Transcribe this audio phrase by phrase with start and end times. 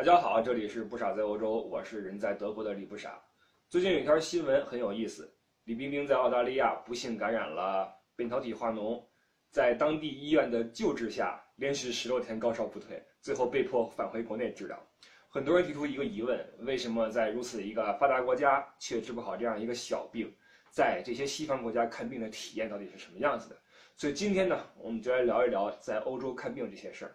[0.00, 3.20] 大家好，这里是不傻在欧洲，我是人在德国的李不傻。
[3.68, 5.30] 最近有一条新闻很有意思，
[5.64, 9.04] 李冰冰在澳大利亚不幸感染了扁桃体化脓，
[9.50, 14.82] 在当地医院的救治下，连续十六天高烧不退，最后被迫返回国内治疗。
[15.28, 20.34] 很多人提出一个疑问：为什么在如此一个发达国家却治不好这样一个小病？
[20.70, 23.56] 在这些西方国家看病的体验到底是什么样子的？
[23.96, 27.14] 所以今天呢，我们就来聊一聊在欧洲看病这些事儿。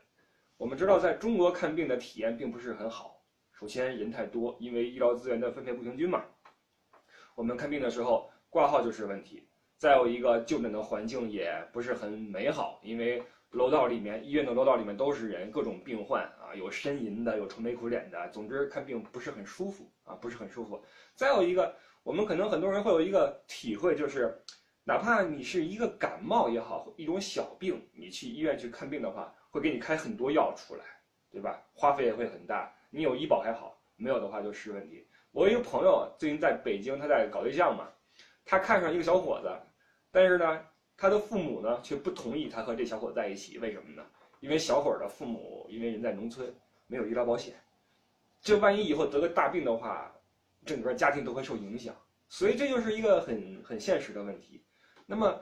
[0.58, 3.22] 我们知道，在中国看病的体验并不是很好。
[3.52, 6.24] 首先，人太多，因为医疗资源的分配不平均嘛。
[7.36, 9.50] 我们看病的时候，挂号就是问题。
[9.78, 20.82] 再有一个，就诊的环境也不是很美好，因为楼道里面，医院的楼道里面都是人，各种病患啊，有呻吟的，有愁眉苦脸的，总之看病不是很舒服啊，不是很舒服。
[21.16, 24.42] 再有一个，我们可能很多人会有一个体会，就是，
[24.86, 29.36] 哪怕你是一个感冒也好，一种小病，你去医院去看病的话。
[29.56, 30.84] 会给你开很多药出来，
[31.32, 31.64] 对吧？
[31.74, 32.70] 花费也会很大。
[32.90, 35.08] 你有医保还好，没有的话就是问题。
[35.32, 37.88] 我一个朋友最近在北京，他在搞对象嘛，
[38.44, 39.50] 他看上一个小伙子，
[40.12, 40.62] 但是呢，
[40.98, 43.58] 他的父母呢却不同意他和这小伙在一起。
[43.60, 44.06] 为什么呢？
[44.42, 46.54] 因为小伙的父母因为人在农村，
[46.88, 47.56] 没有医疗保险，
[48.42, 50.14] 这万一以后得个大病的话，
[50.66, 51.96] 整个家庭都会受影响。
[52.28, 54.66] 所以这就是一个很很现实的问题。
[55.06, 55.42] 那么，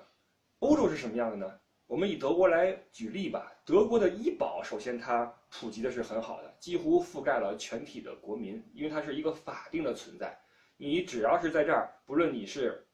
[0.59, 1.59] 欧洲是什么样的呢？
[1.87, 3.51] 我们以德国来举例吧。
[3.65, 10.37] 德国的医保，首先它普及的是很好的，几乎覆盖了全体的国民，因为它是一个法定的存在。
[10.75, 12.85] 你只要是在这儿，不论你是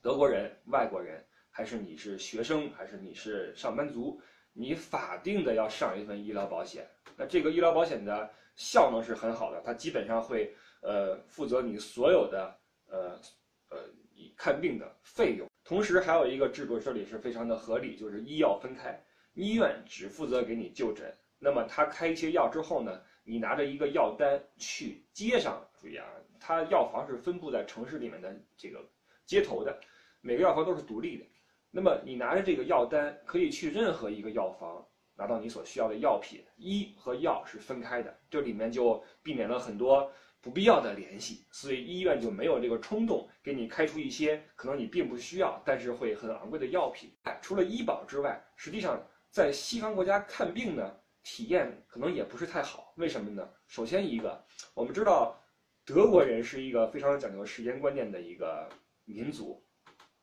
[0.00, 4.20] 德国人、外国人，还是你是学生，还是你是上班族，
[4.52, 6.88] 你法定的要上一份医疗保险。
[7.16, 13.20] 那这个医疗保险的效能是很好的，它基本上会呃负责你所有的呃
[13.68, 13.78] 呃
[14.16, 15.46] 你看病的费用。
[15.72, 26.06] 同时还有一个制度，这里是非常的合理，就是医药分开，医院只负责给你就诊，那么他开一些药之后呢，你拿着一个药单去街上，注意啊，
[26.38, 28.84] 他药房是分布在城市里面的这个
[29.24, 29.80] 街头的，
[30.20, 31.24] 每个药房都是独立的，
[31.70, 34.86] 那么你拿着这个药单可以去任何一个药房
[35.16, 40.12] 拿到你所需要的药品，医和药是分开的，这里面就避免了很多。
[40.42, 47.08] 不必要的联系，所以医院就没有这个冲动给你开出一些可能你并不需要，但是会很昂贵的药品。
[47.40, 49.00] 除了医保之外，实际上
[49.30, 50.92] 在西方国家看病呢，
[51.22, 52.92] 体验可能也不是太好。
[52.96, 53.48] 为什么呢？
[53.68, 54.44] 首先一个，
[54.74, 55.40] 我们知道
[55.84, 58.68] 德国人是一个非常讲究时间观念的一个
[59.04, 59.64] 民族。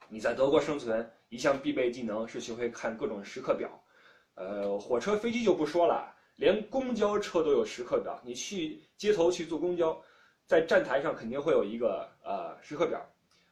[0.09, 3.69] 你在德国生存，一项必备技能是学会看各种时刻表。
[4.35, 8.19] 呃，火车、飞机就不说了，连公交车都有时刻表。
[8.21, 9.97] 你去街头去坐公交。
[10.49, 12.99] 在站台上肯定会有一个呃时刻表，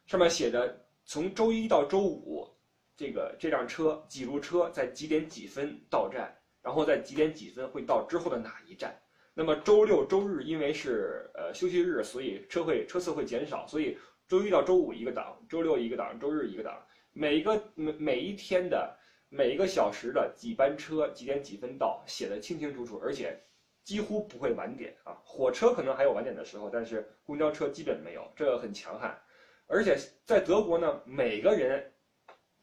[0.08, 2.50] 上面写着从周一到周五，
[2.96, 9.00] 这个这辆车几路车在几点几分到站，然后在几点几分会到之后的哪一站。
[9.36, 13.96] 那么周六周日因为是呃休息日，所以车会车次会减少，所以
[14.28, 16.84] 周一到周五一个档，周六一个档，周日一个档。
[17.14, 18.98] 每一个每每一天的
[19.30, 23.40] 每一个小时的几班车几点几分到，写的清清楚楚，而且。
[23.88, 29.18] 几乎不会晚点啊，火车可能还有晚点的时候，但是公交车基本没有，这个很强悍。
[29.66, 31.90] 而且在德国呢，每个人，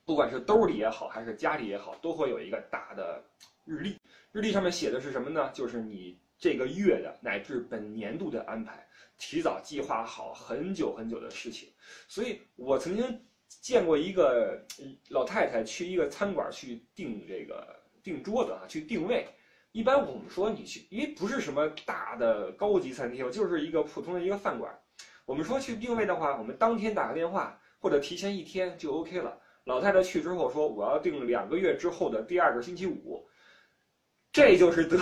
[0.05, 3.25] 不管是兜里也好，还是家里也好，都会有一个大的
[3.65, 3.99] 日历。
[4.33, 5.51] 日历上面写的是什么呢？
[5.55, 8.87] 就是你这个月的乃至本年度的安排，
[9.17, 11.73] 提早计划好很久很久的事情。
[12.07, 13.19] 所以我曾经
[13.49, 14.63] 见过一个
[15.09, 19.27] 老太太去一个餐馆去订这个订桌子啊，去定位。
[19.75, 24.73] 一般我们说你去，因为不是什么大的高级餐厅，就是一个普通的一个饭馆。
[25.27, 29.37] 我们说去定位的话，我们当天打个电话或者提前一天就 OK 了。
[29.65, 33.27] 老太太去之后说我要定两个月之后的第二个星期五，
[34.33, 34.97] 这就是德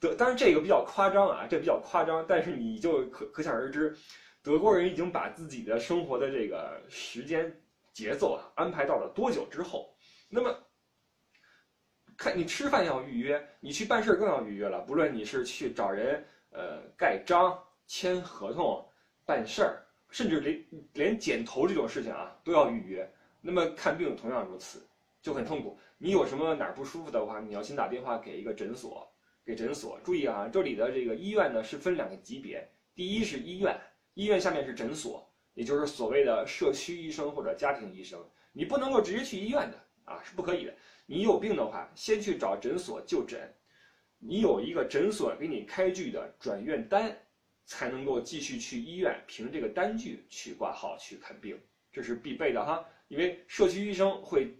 [0.00, 3.96] 德，当然这个比较夸张啊，这比较夸张，但是你就可可想而知，
[4.42, 7.56] 德国人已经把自己的生活的这个时间
[7.92, 9.94] 节奏啊安排到了多久之后，
[10.28, 10.52] 那么。
[12.18, 14.80] 看你吃饭要预约，你去办事更要预约了。
[14.80, 17.56] 不论你是去找人，呃，盖章、
[17.86, 18.84] 签合同、
[19.24, 20.64] 办事儿，甚至连
[20.94, 23.08] 连剪头这种事情啊，都要预约。
[23.40, 24.84] 那么看病同样如此，
[25.22, 25.78] 就很痛苦。
[25.96, 29.08] 你有什么哪儿不舒服的话，你要先打电话给一个诊所，
[29.44, 29.96] 给诊所。
[30.02, 33.80] 注意啊，这里的这个医院呢是分两个级别，第一是医院，
[34.14, 38.20] 医院下面是诊所，也就是所谓的社区医生或者家庭医生。
[38.50, 40.74] 你不能够直接去医院的啊，是不可以的。
[41.10, 43.50] 你有病的话，先去找诊所就诊，
[44.18, 47.16] 你有一个诊所给你开具的转院单，
[47.64, 51.58] 才能够继续去医院凭这个单据去挂号去看病，
[51.90, 52.84] 这是必备的哈。
[53.08, 54.54] 因为社区医生会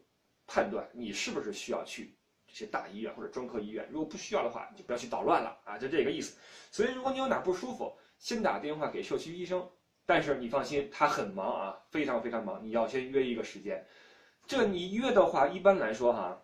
[0.46, 2.16] 判断你是不是需要去
[2.46, 3.86] 这些大医院或者专科医院。
[3.92, 6.38] 如果不需要的话，你就不要去捣乱了啊，就这个意思。
[6.70, 9.68] 所以如果你有哪不舒服，先打电话给社区医生。
[10.06, 12.64] 但是你放心，他很忙啊，非常非常忙。
[12.64, 13.86] 你要先约一个时间。
[14.48, 16.40] 这你约的话，一般来说哈，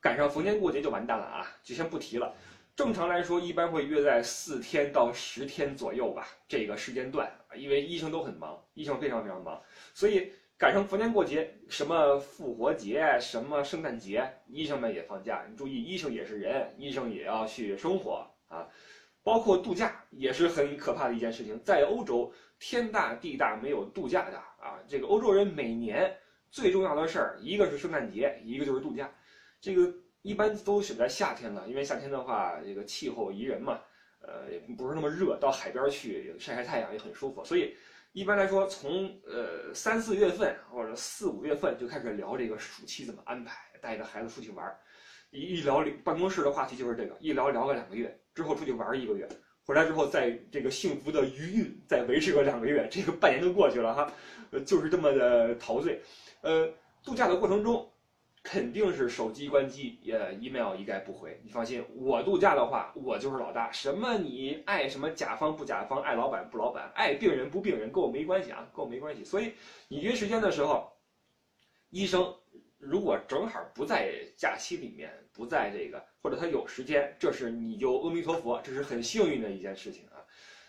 [0.00, 2.34] 赶上逢年过节就完蛋了啊，就先不提了。
[2.74, 9.62] 正常来说，一般会约在四天到十天左右吧，这个时间段，因为医生都很忙，医生非常非常忙，
[9.94, 15.44] 所以赶上逢年过节，什么复活节，什么圣诞节，医生们也放假。
[15.48, 18.66] 你注意，医生也是人，医生也要去生活啊。
[19.22, 24.78] 包括度假也是很可怕的一件事情，在欧洲天大地大没有度假的啊！
[24.86, 26.14] 这个欧洲人每年
[26.50, 29.10] 最重要的事儿，一个是圣诞节，一个就是度假。
[29.60, 33.80] 这个一般都选在夏天了，因为夏天的话，这个气候宜人嘛，
[34.20, 37.44] 呃，也不是那么热，到海边去晒晒太阳也很舒服。
[37.44, 37.76] 所以
[38.12, 44.78] 一般来说，从呃三四月份或者四五月份就开始聊这个暑期怎么安排，带着孩子出去玩儿。
[45.30, 48.18] 一一聊办公室的话题就是这个，一聊聊个两个月。
[48.34, 49.28] 之后出去玩一个月，
[49.68, 54.10] 回来之后在这个幸福的余韵再维持个两个月，这个半年就过去了哈，
[54.50, 56.00] 呃，就是这么的陶醉。
[56.40, 56.66] 呃，
[57.04, 57.86] 度假的过程中，
[58.42, 61.38] 肯定是手机关机，也 email 一概不回。
[61.44, 69.22] 你放心，我度假的话，我就是老大，什么你爱什么甲方不甲方，爱老板不老板，爱病人不病人，跟我没关系啊，跟我没关系。
[69.22, 69.52] 所以
[69.88, 70.90] 你约时间的时候，
[71.90, 72.34] 医生。
[72.80, 80.18] 如果正好不在假期里面，不在这个，或者他有时间，这是你就阿弥陀佛，这是很幸运的一件事情啊。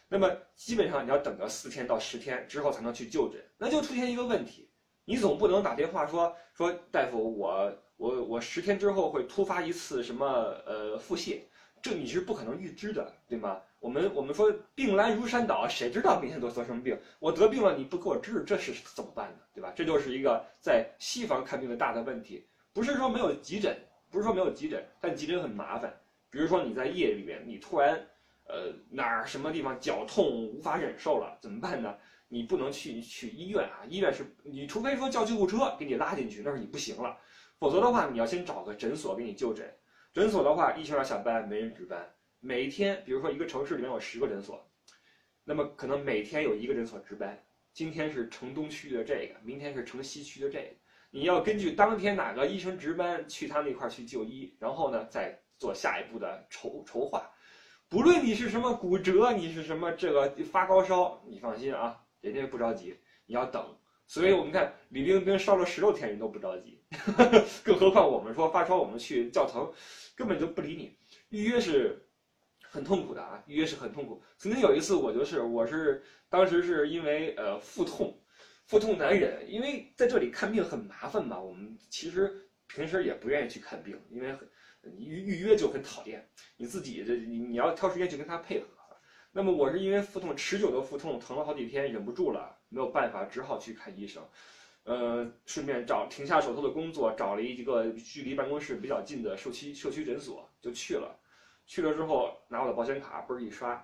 [0.08, 4.70] 那么基本上你要等个四天到十天之后才能去就诊，那就出现一个问题，
[5.06, 10.28] 你总不能打电话说说大夫，我我我十天之后会突发一次什么
[10.68, 11.40] 呃腹泻。
[11.82, 13.58] 这你是不可能预知的，对吗？
[13.80, 17.00] 我们我们说病来如山倒，谁知道明天得得什么病？
[17.20, 19.38] 我得病了你不给我治，这是怎么办呢？
[19.54, 19.72] 对吧？
[19.74, 22.46] 这就是一个在西方看病的大的问题。
[22.74, 23.78] 不是说没有急诊，
[24.12, 25.94] 不是说没有急诊，但急诊很麻烦。
[26.30, 27.96] 比如说你在夜里面，你突然，
[28.48, 31.96] 呃哪儿什么地方脚痛无法忍受了，怎么办呢？
[32.28, 37.18] 你不能去去医院啊，医院是你除非说叫救护车给你拉进去，那是你不行了，
[37.58, 39.68] 否则的话你要先找个诊所给你就诊。
[40.14, 42.08] 诊所的话，一清二下班，没人值班。
[42.40, 44.64] 每天，比如说一个城市里面有十个诊所，
[45.44, 47.38] 那么可能每天有一个诊所值班。
[47.74, 50.70] 今天是城东区的这个，明天是城西区的这个。
[51.12, 57.30] 你要根据当天哪个医生值班，去他那块儿去就医，然后呢，再做下一步的筹筹划。
[57.88, 62.96] 不论你是什么骨折，你是什么这个发高烧，你放心啊，人家不着急，
[63.26, 63.76] 你要等。
[64.06, 66.82] 所以我们看李冰冰烧了十六天，人都不着急，
[67.64, 69.72] 更何况我们说发烧，我们去教堂，
[70.16, 70.96] 根本就不理你。
[71.30, 72.08] 预约是
[72.62, 74.22] 很痛苦的啊，预约是很痛苦。
[74.38, 78.20] 曾经有一次，我就是，我是当时是因为呃腹痛，
[78.70, 81.40] 腹痛难忍，因为在这里看病很麻烦嘛。
[81.40, 84.48] 我们其实平时也不愿意去看病，因为很
[84.96, 86.24] 预预约就很讨厌，
[86.56, 88.68] 你自己这你你要挑时间去跟他配合。
[89.32, 94.24] 那么我是因为腹痛持久的腹痛，疼了好几天，忍不住了，没有办法，只好去看医生。
[94.84, 101.20] 呃，顺便找停下手头的工作，找了一个距离办公室比较近的社区社区诊所，就去了。
[101.66, 103.84] 去了之后，拿我的保险卡嘣儿一刷，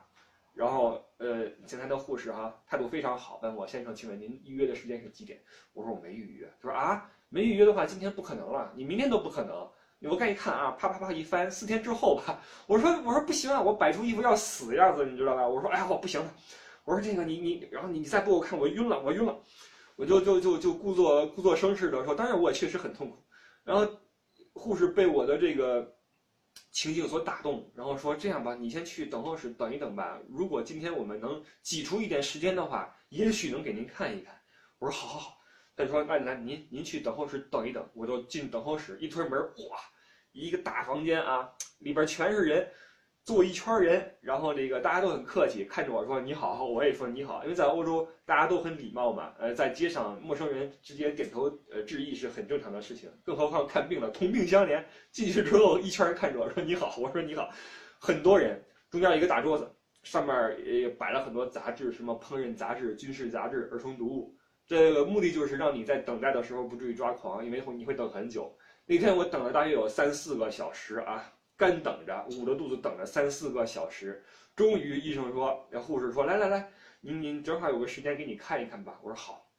[0.55, 5.39] 然后呃，前台的护士哈态度非常好，问我先生，请问您预约的时间是几点？
[5.73, 6.51] 我说我没预约。
[6.61, 9.69] 他说啊，没预约的话，今天不可能了，你明天都不可能。
[10.09, 12.41] 我刚一看啊，啪啪啪一翻，四天之后吧。
[12.67, 15.47] 我说我说不行啊，我摆出一副要死的样子，你知道吧？
[15.47, 16.33] 我说哎呀，我不行了。
[16.85, 19.38] 我说这个你你，然后你你再不给我看，我晕了，我晕了。
[19.97, 23.17] 我就就就就故作故作声势的说，当然我也确实很痛苦。
[23.63, 23.88] 然后
[24.53, 25.95] 护士被我的这个
[26.71, 30.19] 情景所打动，然后说这样吧，你先去等候室等一等吧。
[30.29, 34.33] 如果今天我们能挤出一点时间的话，也许能给您看一看。
[34.79, 35.38] 我说好好好。
[35.77, 37.85] 他就说那来您您去等候室等一等。
[37.93, 39.77] 我就进等候室，一推门，哇！
[40.31, 42.69] 一个大房间啊，里边全是人，
[43.25, 57.50] 坐一圈人，然后这个大家都很客气，看着我说你好，我也说你好，因为在欧洲大家都很礼貌嘛，呃，在街上陌生人之间点头呃致意是很正常的事情，更何况看病了，同病相怜，进去之后一圈人看着我说你好，我说你好，
[57.98, 59.67] 很多人，中间一个大桌子，
[60.03, 68.55] 上面也摆了很多杂志，什么烹饪杂志、军事杂志、儿童读物，这个目的就是让你在等待的时候不至于抓狂，因为你会等很久。
[68.86, 74.24] 那天我等了大约有三四个小时啊，干等着，捂着肚子等了三四个小时，
[74.55, 76.71] 终于医生说，那护士说，来来来，
[77.01, 79.00] 您您正好有个时间给你看一看吧。
[79.01, 79.50] 我说好，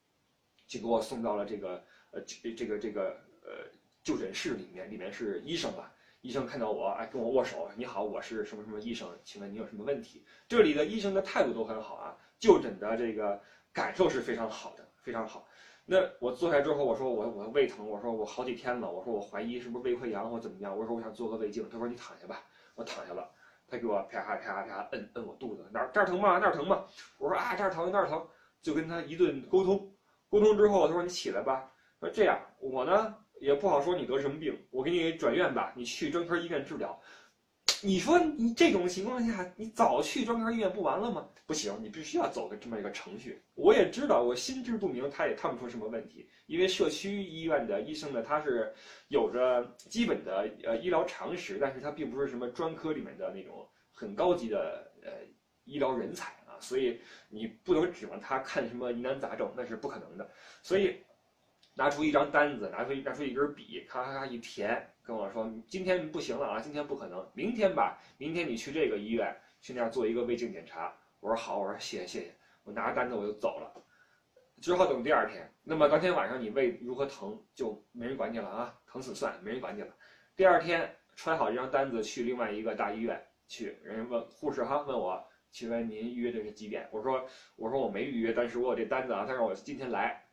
[0.66, 3.10] 就给我送到了这个呃这这个这个
[3.42, 3.70] 呃
[4.02, 5.92] 就诊室里面，里面是医生吧。
[6.22, 10.24] 医生看到我，哎，跟我握手，你好，我是什么什么医生，请问你有什么问题？
[10.48, 13.40] 这里的医生的态度都很好啊，就诊的这个
[13.72, 15.48] 感受是非常好的，非常好。
[15.88, 22.42] 那我坐下之后，我说我我胃疼，我说我好几天了，我说我怀疑是不是胃溃疡或怎么样，我说我想做个胃镜，他说你躺下吧，
[22.74, 23.30] 我躺下了，
[23.68, 26.38] 他给我啪啪啪啪摁摁我肚子，哪这儿疼吗？
[26.38, 26.84] 那儿疼吗？
[27.18, 28.26] 我说啊这儿疼那儿疼，
[28.60, 29.88] 就跟他一顿沟通，
[30.28, 36.98] 沟通之后他说你起来吧，说这样我呢也不好说你得什么病，我给你转院吧，你去专科医院治疗。
[37.83, 41.28] 你说你这种情况下，你早去专科医院不完了吗？
[41.47, 43.42] 不行，你必须要走个这么一个程序。
[43.54, 48.73] 我也知道，我心知肚明，他也看不出什么问题，因为社区医院的医生呢，他是
[49.09, 55.11] 有着基本的呃医疗常识，但是他并不是什么专科里面的那种很高级的呃
[55.64, 60.28] 医疗人才啊，所以你不能指望他看什么疑难杂症，那是不可能的。
[60.62, 60.97] 所以
[61.78, 64.90] 拿出一张单子，拿出拿出一根笔，咔咔咔一填。
[65.02, 70.92] 跟我说今天不行了啊，今天不可能，明天吧，明天你去这个医院去那儿做一个胃镜检查。
[71.21, 73.71] 我说好，我说谢谢谢谢，我拿着单子我就走了。
[74.62, 75.52] 只好等第二天。
[75.62, 79.95] 那么当天晚上你胃如何疼就没人管你了啊，疼死算，没人管你了。
[80.35, 86.88] 第二天揣好这张单子去另外一个大医院去，人家问护士哈问我，请问您预约的是几点？
[86.90, 90.26] 我说我说我没预约，但是我有这单子啊，他让我今天来。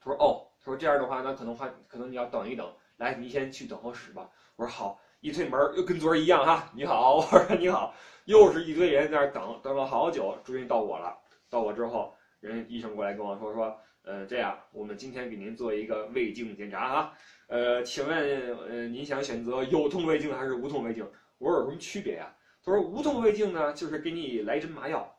[0.00, 2.72] 他说哦，说这样的话那可能话可能你要等一等。
[2.96, 4.30] 来，你先去等候室吧。
[4.54, 6.70] 我说好，一推门又跟昨儿一样哈。
[6.74, 7.92] 你好，我说你好，
[8.24, 11.18] 又是一堆人在那等，等了好久，终于到我了。
[11.50, 17.12] 到我之后，人医生过来跟我说说，呃，这样，我们今天给您做一个胃镜检查啊。
[17.48, 21.04] 呃，请问，呃，您想选择有痛胃镜还是无痛胃镜？
[21.38, 22.32] 我说有什么区别呀？
[22.64, 25.12] 他说无痛胃镜呢，就是给你来针麻药，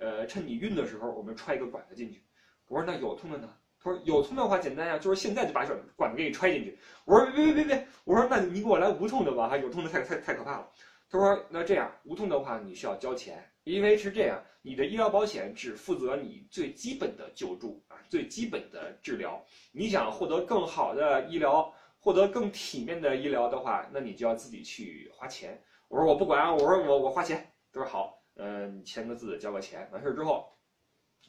[0.00, 2.24] 呃，趁你晕的时候，我们揣一个管子进去。
[2.66, 3.48] 我说那有痛的呢？
[3.82, 6.78] 他说有痛的话简单呀，就是现在就把管管子给你揣进去。
[7.06, 10.70] 我说别别别别，我说那你给我来无痛的吧，哈，有痛的太太太可怕了。
[11.08, 19.42] 他说那这样无痛的话你需要交钱，因为是这样，你的医疗保险只负责你最基本的救助啊，最基本的治疗。
[19.72, 25.60] 你想获得更好的医疗，获得更体面的医疗的话，那你就要自己去花钱。
[25.88, 27.50] 我说我不管啊，我说我我花钱。
[27.72, 30.52] 他说好，嗯，你签个字，交个钱，完事儿之后，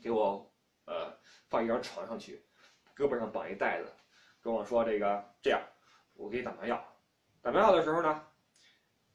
[0.03, 0.50] 给我。
[0.91, 1.17] 呃，
[1.47, 2.43] 放一张床上去，
[2.93, 3.89] 胳膊上绑一袋子，
[4.41, 5.61] 跟我说这个这样，
[6.15, 6.85] 我给你打麻药。
[7.41, 8.27] 打麻药的时候呢，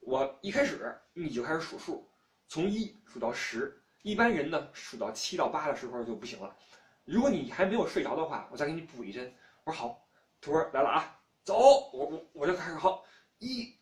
[0.00, 2.10] 我一开始你就开始数数，
[2.48, 3.78] 从一数到十。
[4.02, 6.56] 一般人呢数到七到八的时候就不行了。
[7.04, 9.34] 如果你还没有睡着的话，我再给你补一针。
[9.64, 10.08] 我说好，
[10.40, 13.04] 徒儿来了啊，走，我我我就开始好，
[13.38, 13.76] 一、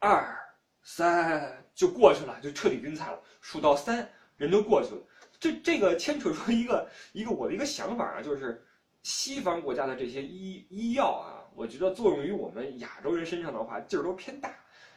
[0.00, 0.36] 二、
[0.82, 3.22] 三就过去了，就彻底晕菜了。
[3.40, 5.02] 数到三，人都过去了。
[5.40, 8.60] 这这个牵扯出一个一个我的一个想法啊，就是
[9.02, 14.52] 西方国家的这些医医药啊，我觉得作用于我们亚洲人身上的话劲儿都偏大，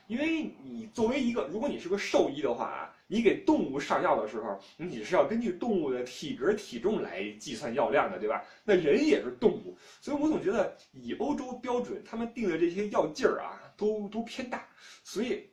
[0.07, 8.43] 因为你作为一个，如果你是个兽医的话啊，你给动物上药的时候，你是要根据动物的体格体重来计算药量的，对吧？
[8.63, 14.67] 那人也是动物，所以我总觉得以欧洲标准，他们定的这些药劲儿啊，都都偏大，
[15.03, 15.47] 所以。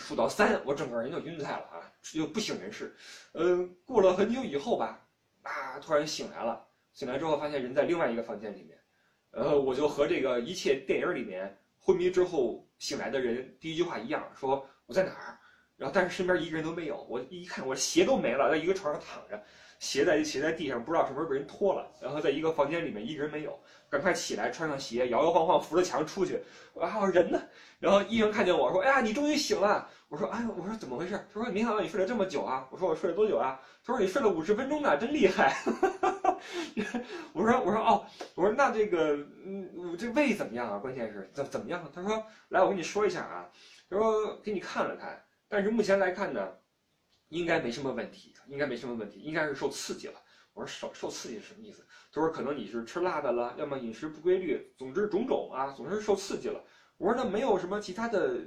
[0.00, 2.94] 数到三，我整个人就晕菜了啊，就不省人事。
[3.32, 5.00] 嗯，过了很久以后吧，
[5.42, 6.64] 啊，突然醒来了。
[6.92, 8.78] 醒来之后发现人在另外一个房间里面，
[9.30, 15.38] 呃，我就和这个一切电影里面昏迷之后醒来的人第一句话一样，说我在哪儿？
[15.76, 17.06] 然后但是身边一个人都没有。
[17.08, 19.40] 我一看，我鞋都没了，在一个床上躺着，
[19.78, 21.88] 鞋在鞋在地上，不知道什么时候被人脱了。
[22.02, 23.56] 然后在一个房间里面一个人没有，
[23.88, 26.42] 赶快起来穿上鞋，摇摇晃晃扶着墙出去。
[26.80, 27.40] 啊，人呢？
[27.78, 35.54] 然后医生看见我说：“哎呀，你终于醒了。”我说：“哎，我说怎么回事？”他说：“没想到你睡了这么久啊。”我说：“我睡了多久啊？”他说：“你睡了五十分钟呢，真厉害。
[37.34, 40.78] ”我说：“我说哦，我说那这个，嗯，我这胃怎么样啊？
[40.78, 43.50] 关键是怎怎么样？”他说：“来，我跟你说一下啊。”
[43.90, 46.48] 他说：“给你看了看，但是目前来看呢，
[47.28, 50.14] 应该没什么问题，应该没什么问题，应该是受刺激了。”
[50.54, 56.64] 我说：“受受刺激是什么意思？”他说：“可能你是吃辣的了，要么饮食不规律，总之种种啊，总是受刺激了。”
[56.96, 58.40] 我说那没有什么其他的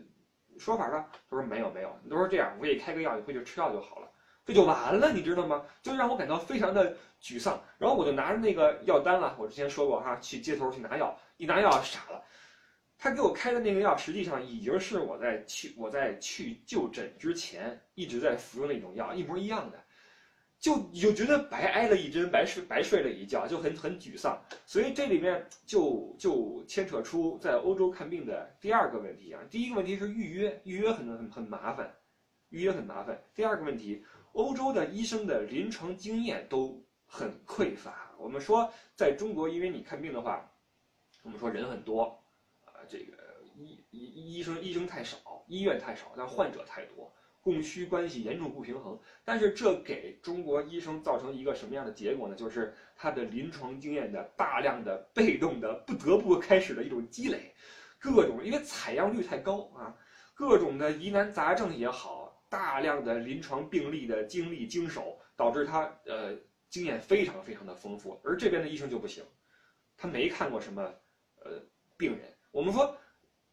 [0.59, 1.09] 说法吧？
[1.29, 4.09] 他说没有没有，都说这样，我给你开个药，你回去吃药就好了，
[4.45, 5.63] 这就完了，你知道吗？
[5.81, 7.61] 就让我感到非常的沮丧。
[7.77, 12.23] 然后我就拿着那个药单了，我之前说过哈，去街头去拿药，一拿药傻了，
[12.97, 19.79] 他给我开的那个药实际上已经是我在去我在去就诊之前一直在服用的一种药，一模一样的。
[20.61, 24.39] 就就觉得白挨了一针，白睡白睡了一觉，就很很沮丧。
[24.67, 29.41] 所以这里面就就牵扯出在欧洲看病的第二个问题啊。
[29.49, 31.91] 第一个问题是预约，预约很很很麻烦，
[32.49, 33.19] 预约很麻烦。
[33.33, 38.13] 第二个问题，欧洲的医生的临床经验都很匮乏。
[38.19, 40.47] 我们说在中国，因为你看病的话，
[41.23, 42.23] 我们说人很多，
[42.65, 43.17] 啊，这个
[43.55, 47.11] 医医医生医生太少，医院太少，但患者太多。
[47.41, 48.99] 供需关系严重不平衡。
[49.25, 52.35] 但是这给中国医生造成一个什么样的结果呢？
[52.35, 57.53] 就是他的临床经验的大量的被动的不得不开始的一种积累，
[57.99, 59.95] 各种因为采样率太高啊，
[60.33, 66.37] 各种的疑难杂症也好，大量的临床病例的经历经手，导致他呃
[66.69, 68.21] 经验非常非常的丰富。
[68.23, 69.23] 而这边的医生就不行，
[69.97, 70.81] 他没看过什么
[71.43, 71.59] 呃
[71.97, 72.21] 病人。
[72.51, 72.95] 我们说。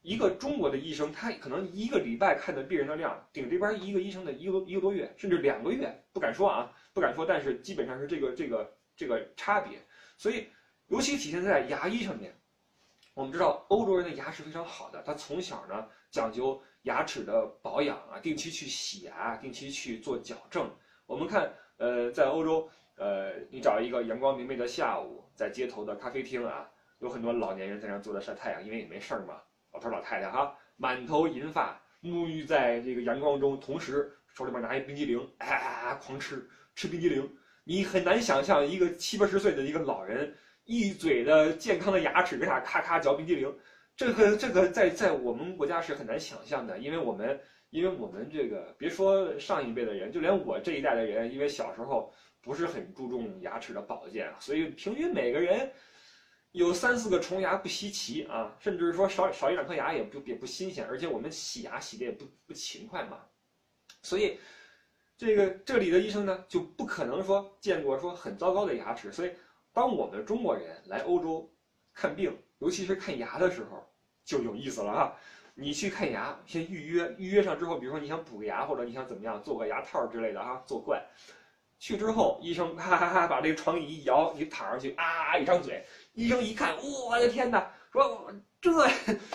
[0.03, 9.79] 一个中国的医生，他可能一个礼拜看的病人的量，顶这边一个医生的一个一个多月，甚至两个月，不敢说啊，不敢说，但是基本上是这个这个这个差别。
[10.17, 10.47] 所以，
[10.89, 12.35] 尤其体现在牙医上面。
[13.15, 20.71] 我们知道欧洲人的牙是非常好的，他从小呢讲究牙齿的保养啊，定期去洗牙，定期去做矫正。
[21.05, 29.43] 我们看，呃，在欧洲，呃，你找一个阳光明媚的下午，在街头的咖啡厅啊，有很多老年人在那坐着晒太阳，因为也没事儿嘛。
[29.73, 37.31] 老头老太太哈，满头银发，沐浴在这个阳光中，同时手里边拿一冰激凌，啊，狂吃吃冰激凌。
[37.65, 40.35] 你很难想象一个七八十岁的一个老人，
[40.65, 43.55] 一嘴的健康的牙齿，给他咔咔嚼冰激凌。
[43.95, 47.39] 这个这个在在我们国家是很难想象的，因为我们
[47.71, 55.71] 因为我们这个别说上一辈的人，就连我这一代的人，因为小时候不是很注重牙齿的保健，所以平均每个人。
[56.59, 63.21] 有三四个虫牙不稀奇啊，甚至说少少一两颗牙也不也不新鲜，而且我们洗牙洗的也不不勤快嘛，
[64.03, 64.41] 所以
[65.17, 69.31] 这个这里的医生呢就不可能说见过说很糟糕的牙齿，所以
[69.73, 71.49] 当我们中国人来欧洲
[71.95, 73.89] 看病，尤其是看牙的时候
[74.25, 75.15] 就有意思了啊！
[75.55, 81.07] 你去看牙，先预约，预约上之后，比如说你想补个牙或者你想怎么样做个牙套之类的哈，做怪，
[81.79, 85.85] 去之后医生哈哈哈把这个床椅一摇，你躺上去啊，一张嘴。
[86.19, 87.65] 医生一看，我的天哪！
[87.93, 88.29] 说
[88.61, 88.73] 这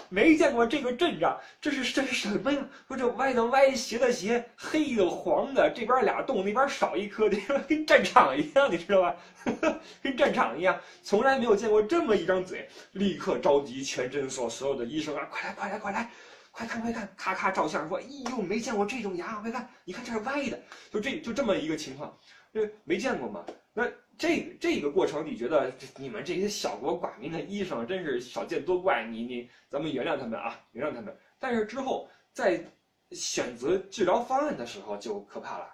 [0.09, 2.59] 没见过这个阵仗，这是这是什么呀？
[2.89, 9.15] 说这歪的歪，斜的斜，黑的黄的，这边俩洞，那边少一颗，这个跟战场一样，你知道吧？
[10.03, 12.67] 跟战场一样，从来没有见过这么一张嘴。
[12.91, 16.11] 立刻召集全诊所所有的医生啊，快来快来快来，
[16.53, 20.57] 快看快看，咔咔照相说，哎呦，没见过这种牙，快看，你看这是歪的，
[20.89, 22.17] 就这就这么一个情况，
[22.53, 23.43] 这没见过吗？
[23.74, 23.91] 那。
[24.15, 29.04] 这这个过程，你觉得你们这些小国寡民的医生真是少见多怪？
[29.04, 31.17] 你你，咱们原谅他们啊，原谅他们。
[31.39, 32.63] 但是之后在
[33.10, 35.67] 选择治疗方案的时候就可怕了，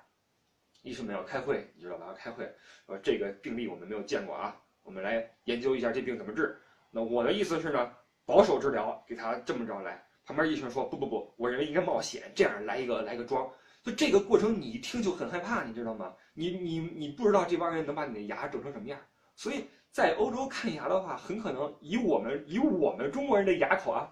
[0.83, 2.05] 医生们要开会，你知道吧？
[2.07, 2.49] 要开会，
[2.85, 6.57] 说这个病例我们没有见过啊，我们来研究一下这病怎么治。
[6.91, 7.91] 那我的意思是呢，
[8.25, 10.01] 保守治疗，给他这么着来。
[10.29, 13.49] 旁边医生说不不不，我认为应该冒险，这样来一个来个桩。
[13.81, 16.13] 就这个过程，你一听就很害怕，你知道吗？
[16.35, 18.99] 你你你不知道这帮人能把你的牙整成什么样。
[19.35, 24.07] 所以在欧洲看牙的话，很可能以我们以我们中国人的牙口啊，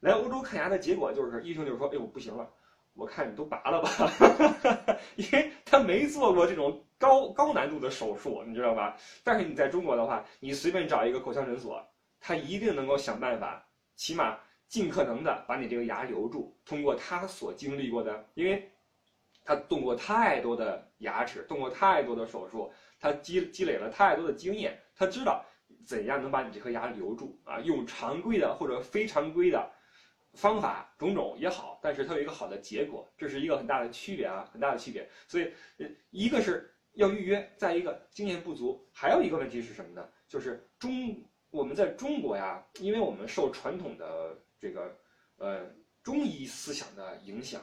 [0.00, 2.46] 来欧洲看牙的结果就是，医生就说：“哎呦，不行了，
[2.92, 3.88] 我看你都拔了吧，
[5.16, 8.94] 因为他没做过这种高高难度的手术，你知道吧？
[9.24, 11.82] 但是你在中国的话，你随便找一个口腔诊所，
[12.20, 14.36] 他一定能够想办法，起码
[14.72, 18.70] 尽可能的把你这个牙留住，通过他所经历过的，因为。
[19.44, 25.44] 他动过太多的牙齿，动过太多的手术，他积积累了太多的经验，他知道
[25.84, 27.58] 怎样能把你这颗牙留住啊！
[27.58, 29.68] 用常规的或者非常规的
[30.34, 35.10] 方法，种种也好，但是它有一个好的结果，这是一个很大的区别啊，很大的区别。
[35.26, 35.52] 所以，
[36.10, 40.08] 一个是要预约，再一个经验不足，还有一个问题是什么呢？
[40.28, 44.96] 就是中我们在中国呀，因为我们受传统的这个
[45.38, 45.66] 呃
[46.04, 47.60] 中医思想的影响。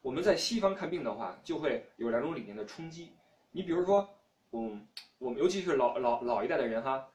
[0.00, 3.12] 我们在西方看病的话，就会有两种理念的冲击。
[3.50, 4.08] 你比如说，
[4.52, 7.06] 嗯，我们尤其是老老老一代的人哈，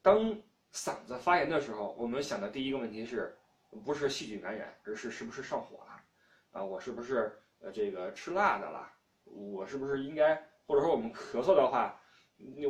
[0.00, 0.34] 当
[0.72, 3.36] 嗓子发炎的时候，我们想的第一个问题是，
[3.84, 6.02] 不是细菌感染，而是是不是上火了？
[6.52, 8.90] 啊，我是不是呃这个吃辣的了？
[9.24, 12.00] 我是不是应该，或者说我们咳嗽的话，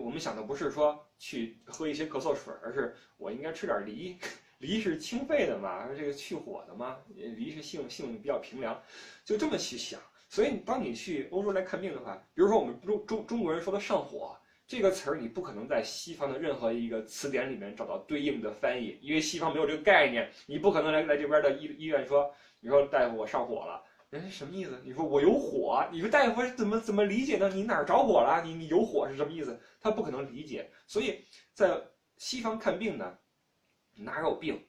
[0.02, 4.18] 我们想的不是说去喝一些咳嗽水，而是我应该吃点梨。
[4.60, 8.80] 梨是清肺的嘛，这个去火的嘛，梨是性性比较平凉，
[9.24, 9.98] 就这么去想。
[10.28, 20.30] 所以，当你去欧洲来看病的话，比如说我们中中中国人说的上火这个词儿，你不可能在西方的任何一个词典里面找到对应的翻译，因为西方没有这个概念。
[20.46, 24.78] 你不可能来来这边的医医院说，你说大夫我上火了，人家什么意思？
[24.84, 27.48] 你说我有火，你说大夫怎么怎么理解呢？
[27.48, 28.42] 你哪儿着火了？
[28.44, 29.58] 你你有火是什么意思？
[29.80, 30.70] 他不可能理解。
[30.86, 31.80] 所以在
[32.18, 33.16] 西方看病呢。
[34.02, 34.62] 哪有病，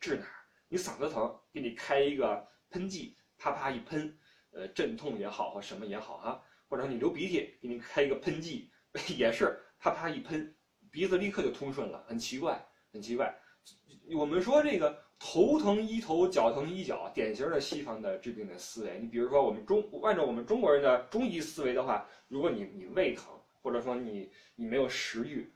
[0.00, 0.34] 治哪儿。
[0.68, 4.18] 你嗓子疼，给你开一个喷剂，啪啪一喷，
[4.52, 6.42] 呃，镇痛也好或什么也好啊。
[6.68, 8.70] 或者你流鼻涕，给你开一个喷剂，
[9.16, 10.54] 也是啪啪一喷，
[10.90, 12.04] 鼻子立刻就通顺了。
[12.06, 13.34] 很奇怪，很奇怪。
[14.16, 18.98] 我们说这个头疼医头，脚疼医脚，典型的西方的治病的思维。
[18.98, 23.24] 你比如说，我们中按照我们中国人的中医思维的话，如果你你胃疼，
[23.62, 25.50] 或者说你你没有食欲，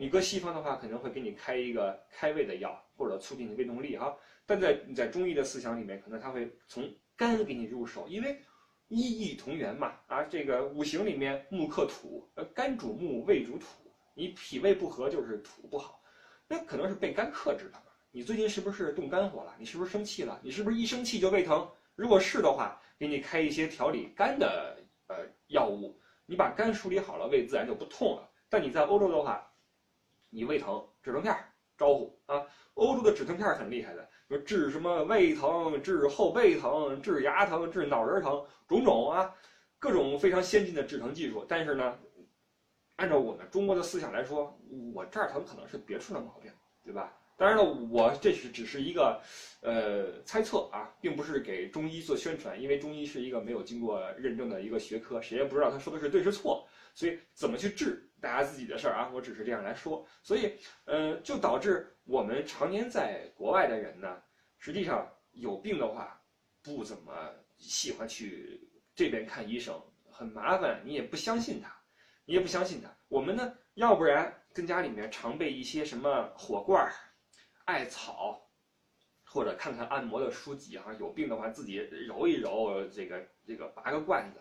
[0.00, 4.16] 你搁西方的话可能会给你开一个开胃的药，或者促进你胃动力哈。
[4.46, 8.40] 但在你在中医的思想里面，可能他会从肝给你入手，因为
[8.88, 13.66] 一意同源嘛啊，这个五行里面木克土，呃，肝主木，胃主土，
[14.14, 16.02] 你脾胃不和就是土不好，
[16.48, 17.78] 那可能是被肝克制的。
[18.10, 19.54] 你最近是不是动肝火了？
[19.58, 20.40] 你是不是生气了？
[20.42, 21.70] 你是不是一生气就胃疼？
[21.94, 28.26] 如果是的话，给你开一些调理肝的呃药物，你把肝梳理好了，胃自然就不痛了。
[28.48, 29.46] 但你在欧洲的话，
[30.30, 31.36] 你胃疼止疼片
[31.76, 39.34] 招呼啊，欧洲的止疼片很厉害的，说治什么胃疼、治后背疼、治牙疼、治脑仁疼，种种啊，
[39.78, 41.44] 各种非常先进的止疼技术。
[41.48, 41.98] 但是呢，
[42.96, 44.54] 按照我们中国的思想来说，
[44.94, 46.52] 我这儿疼可能是别处的毛病，
[46.84, 47.16] 对吧？
[47.38, 49.18] 当然了，我这是只是一个，
[49.62, 64.22] 呃，猜测啊，并不是给中医做宣传，因为中医是一个没有经过认证的一个学科，谁也不知道他说的是对是错，所以怎么去治，大家自己的事儿啊，我只是这样来说，所以，呃，就导致我们常年在国外的人呢，
[64.58, 66.20] 实际上有病的话，
[66.62, 67.12] 不怎么
[67.58, 68.60] 喜欢去
[68.94, 69.80] 这边看医生，
[70.10, 71.74] 很麻烦，你也不相信他，
[72.24, 76.92] 你也不相信他，我们呢，要不然跟家里面常备一些什么火罐。
[77.66, 78.50] 艾草，
[79.24, 81.76] 或者看看按摩的书籍哈，有病的话自己
[82.08, 84.40] 揉一揉，这个这个拔个罐子，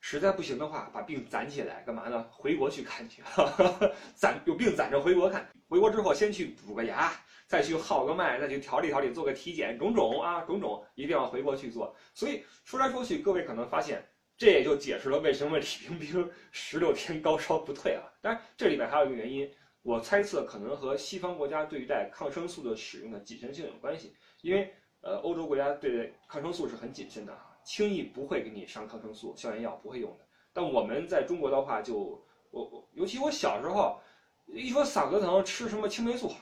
[0.00, 2.26] 实在不行的话，把病攒起来干嘛呢？
[2.30, 3.22] 回国去看去，
[4.16, 7.12] 攒有病攒着回国看，回国之后先去补个牙，
[7.46, 11.94] 再去号个脉，再去调理调理，做个体检，种种啊种种，一定要回国去做。
[12.14, 14.04] 所以说来说去，各位可能发现，
[14.36, 18.02] 这也就解释了为什么李冰冰 十六天高烧不退啊。
[18.22, 19.50] 当然，这里面还有一个原因。
[19.82, 30.26] 我猜测可能和西方国家对待抗生素的使用的谨慎性有关系，因为呃欧洲国家对待抗生素是很谨慎的啊，轻易不会给你上抗生素、消炎药不会用的。
[30.52, 32.20] 但我们在中国的话，就
[32.50, 34.00] 我我尤其我小时候，
[34.46, 36.32] 一说嗓子疼吃什么青霉素，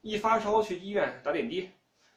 [0.00, 1.70] 一发烧去医院打点滴，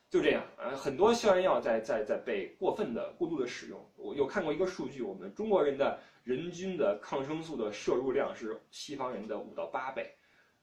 [0.09, 3.79] 就这样啊，很多消炎药在在在被过分的过度的使用。
[3.95, 10.11] 我有看过一个数据，我们中国人的人均的抗生素的摄入量是西方人的五到八倍。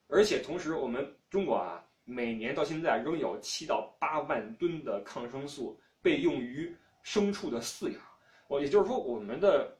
[0.09, 8.01] 而且同时，我们中国啊，每年到现在仍有七到八万吨的抗生素被用于牲畜的饲养。
[8.49, 9.77] 我也就是说，我们的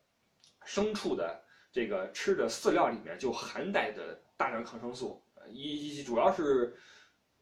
[0.67, 6.77] 牲畜的这个吃的饲料里面就含带着大量抗生素，一主要是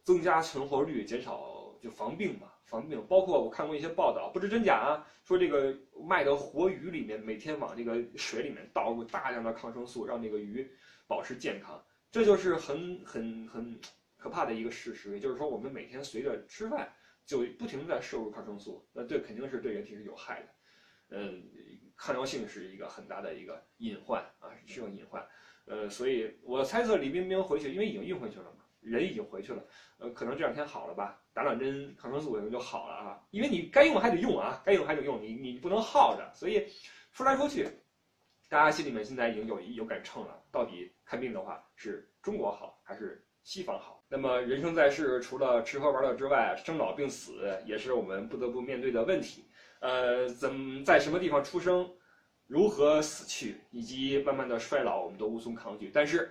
[0.02, 3.04] 增加存活率，减少就防病嘛，防病。
[3.06, 5.76] 包括我看过一些报道，不知真假啊，说这个
[6.08, 10.68] 卖的活鱼里面每天往这个水里面倒入大量的抗生素，让这个鱼
[11.06, 11.82] 保持健康。
[12.10, 13.80] 这就是很很很
[14.18, 16.92] 可怕的一个事实，也就是说，我们每天随着吃饭
[17.32, 20.48] 就不停在摄入抗生素，那这肯定是对人体是有害的。
[21.16, 21.42] 嗯，
[21.96, 25.26] 抗药性是一个很大的一个隐患啊，是个隐患。
[25.64, 29.64] 呃，所以我猜测李冰冰回去，因为已经运回去了嘛，人已经回去了，
[29.96, 33.26] 呃，可能这两天好了吧，打两针抗生素可能就好了啊。
[33.30, 36.30] 因为你该用还得用啊，该用还得用，你你不能耗着。
[36.34, 36.66] 所以
[37.12, 37.66] 说来说去。
[38.48, 44.01] 大家心里面现在已经有有杆秤了，到底看病的话是中国好还是西方好？
[44.14, 49.46] 那么人生在世，除了吃喝玩乐之外，生老病死也是我们不得不面对的问题。
[49.80, 51.90] 呃，怎在什么地方出生，
[52.46, 55.90] 如何死去，以及慢慢的衰老，我们都无从抗拒。
[55.94, 56.30] 但是，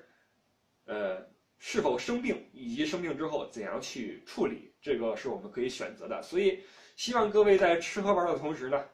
[0.85, 1.25] 呃，
[1.57, 6.21] 是否生病，以及生病之后怎样去处理，这个是我们可以选择的。
[6.21, 6.59] 所以，
[6.95, 8.85] 希望各位在吃喝玩乐的同时呢。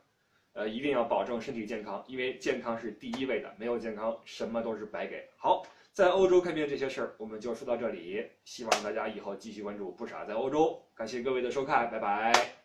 [0.54, 5.24] 呃，一定要保证身体健康，因为健康是第一位的，没有健康，什么都是白给。
[5.38, 5.62] 好，
[5.98, 10.80] 在欧洲看病这些事儿，我们就说到这里，希望大家以后继续关注不傻在欧洲。
[10.94, 12.57] 感谢各位的收看，拜拜。